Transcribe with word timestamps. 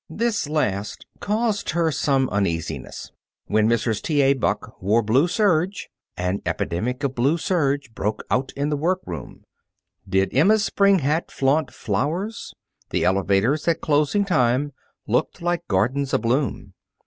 This 0.09 0.49
last 0.49 1.05
caused 1.19 1.69
her 1.69 1.91
some 1.91 2.27
uneasiness. 2.31 3.11
When 3.45 3.69
Mrs. 3.69 4.01
T. 4.01 4.23
A. 4.23 4.33
Buck 4.33 4.75
wore 4.81 5.03
blue 5.03 5.27
serge, 5.27 5.89
an 6.17 6.41
epidemic 6.43 7.03
of 7.03 7.13
blue 7.13 7.37
serge 7.37 7.93
broke 7.93 8.23
out 8.31 8.51
in 8.55 8.69
the 8.69 8.75
workroom. 8.75 9.43
Did 10.09 10.33
Emma's 10.35 10.65
spring 10.65 10.97
hat 11.05 11.29
flaunt 11.29 11.71
flowers, 11.71 12.55
the 12.89 13.03
elevators, 13.03 13.67
at 13.67 13.81
closing 13.81 14.25
time, 14.25 14.71
looked 15.05 15.39
like 15.39 15.67
gardens 15.67 16.15
abloom. 16.15 16.73